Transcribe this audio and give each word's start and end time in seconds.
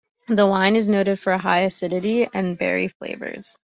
The 0.29 0.47
wine 0.47 0.75
is 0.75 0.87
noted 0.87 1.19
for 1.19 1.37
high 1.37 1.59
acidity 1.59 2.27
and 2.33 2.57
berry 2.57 2.87
flavors. 2.87 3.55